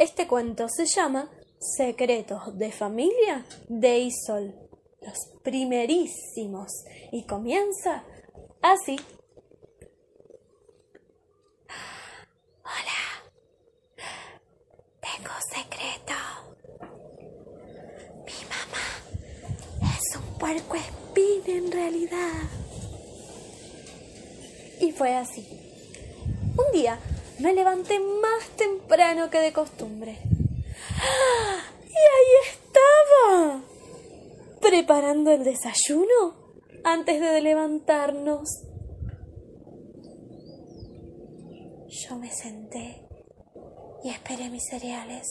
[0.00, 1.28] Este cuento se llama
[1.58, 4.54] Secretos de familia de Isol,
[5.02, 6.72] los primerísimos,
[7.12, 8.02] y comienza
[8.62, 8.98] así.
[12.64, 13.02] Hola,
[15.02, 16.14] tengo secreto.
[18.24, 18.86] Mi mamá
[19.82, 22.48] es un puerco espín en realidad.
[24.80, 25.46] Y fue así.
[26.56, 26.98] Un día
[27.40, 30.18] me levanté más temprano que de costumbre.
[31.00, 31.62] ¡Ah!
[31.82, 33.62] Y ahí estaba,
[34.60, 38.66] preparando el desayuno antes de levantarnos.
[41.88, 43.08] Yo me senté
[44.04, 45.26] y esperé mis cereales.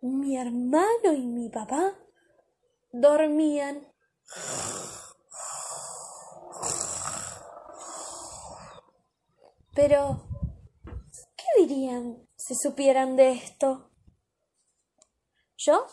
[0.00, 1.94] Mi hermano y mi papá
[2.92, 3.86] dormían.
[9.74, 10.31] Pero
[11.54, 13.90] ¿Qué dirían si supieran de esto?
[15.56, 15.86] Yo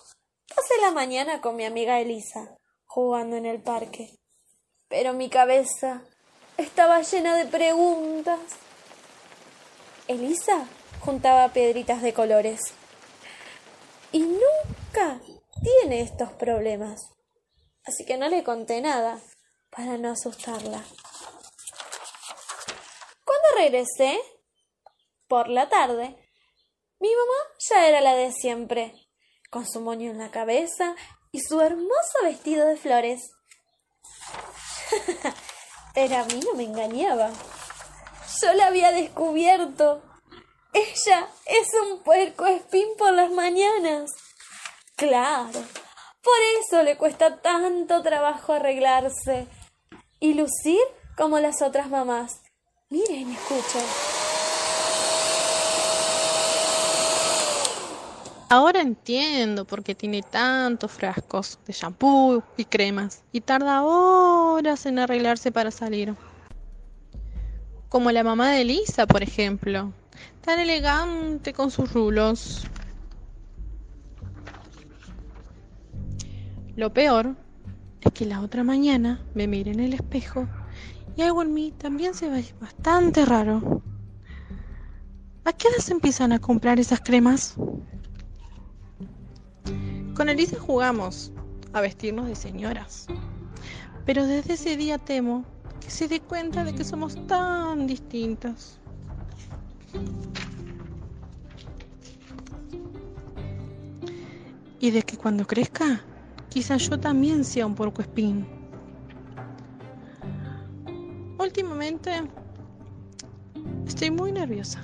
[0.55, 4.19] pasé la mañana con mi amiga Elisa, jugando en el parque,
[4.87, 6.03] pero mi cabeza
[6.57, 8.39] estaba llena de preguntas.
[10.07, 10.67] Elisa
[11.01, 12.61] juntaba piedritas de colores
[14.11, 15.21] y nunca
[15.61, 16.99] tiene estos problemas,
[17.85, 19.21] así que no le conté nada
[19.69, 20.83] para no asustarla.
[23.25, 24.19] Cuando regresé,
[25.29, 26.17] por la tarde,
[26.99, 28.93] mi mamá ya era la de siempre,
[29.49, 30.95] con su moño en la cabeza
[31.31, 33.31] y su hermoso vestido de flores.
[35.93, 37.29] Pero a mí no me engañaba.
[38.41, 40.01] Yo la había descubierto.
[40.73, 44.11] Ella es un puerco espín por las mañanas.
[44.95, 45.63] Claro,
[46.21, 49.47] por eso le cuesta tanto trabajo arreglarse
[50.19, 50.81] y lucir
[51.15, 52.41] como las otras mamás.
[52.89, 54.08] Miren, escuchen.
[58.51, 64.97] Ahora entiendo por qué tiene tantos frascos de shampoo y cremas y tarda horas en
[64.97, 66.15] arreglarse para salir.
[67.89, 69.93] Como la mamá de Elisa, por ejemplo,
[70.41, 72.65] tan elegante con sus rulos.
[76.75, 77.35] Lo peor
[78.01, 80.47] es que la otra mañana me miré en el espejo
[81.15, 83.83] y algo en mí también se ve bastante raro.
[85.45, 87.55] ¿A qué hora se empiezan a comprar esas cremas?
[90.19, 91.31] Con Elisa jugamos
[91.71, 93.07] a vestirnos de señoras.
[94.05, 95.45] Pero desde ese día temo
[95.79, 98.81] que se dé cuenta de que somos tan distintas.
[104.81, 106.01] Y de que cuando crezca,
[106.49, 108.45] quizás yo también sea un porco espín.
[111.37, 112.11] Últimamente
[113.87, 114.81] estoy muy nerviosa.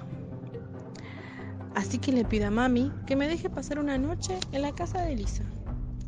[1.75, 5.01] Así que le pido a mami que me deje pasar una noche en la casa
[5.01, 5.43] de Elisa.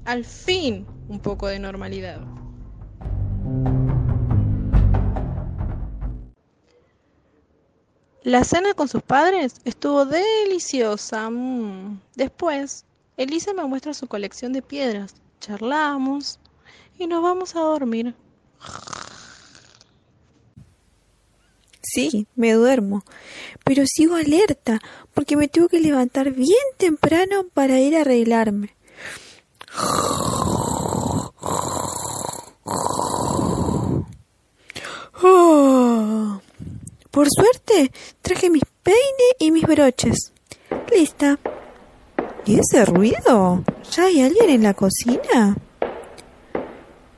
[0.05, 2.21] Al fin, un poco de normalidad.
[8.23, 11.29] La cena con sus padres estuvo deliciosa.
[11.29, 11.99] Mm.
[12.15, 12.85] Después,
[13.17, 15.15] Elisa me muestra su colección de piedras.
[15.41, 16.39] Charlamos
[16.97, 18.15] y nos vamos a dormir.
[21.81, 23.03] Sí, me duermo,
[23.63, 24.79] pero sigo alerta
[25.13, 28.75] porque me tengo que levantar bien temprano para ir a arreglarme.
[35.23, 36.41] Oh,
[37.11, 40.31] por suerte, traje mis peines y mis broches.
[40.91, 41.39] Lista.
[42.45, 43.63] ¿Y ese ruido?
[43.91, 45.57] ¿Ya hay alguien en la cocina?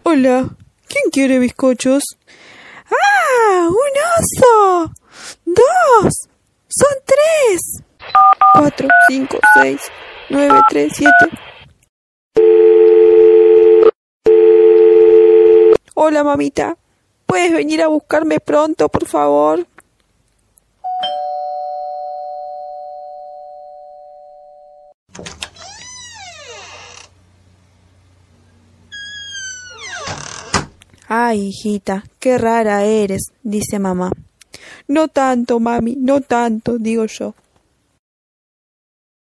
[0.04, 0.56] Hola,
[0.88, 2.04] ¿quién quiere bizcochos?
[3.52, 4.94] ¡Un oso!
[5.46, 6.14] ¡Dos!
[6.68, 7.84] ¡Son tres!
[8.54, 9.82] Cuatro, cinco, seis,
[10.30, 11.14] nueve, tres, siete.
[15.96, 16.78] Hola, mamita.
[17.26, 19.66] ¿Puedes venir a buscarme pronto, por favor?
[31.12, 34.12] Ay, hijita, qué rara eres, dice mamá.
[34.88, 37.34] No tanto, mami, no tanto, digo yo.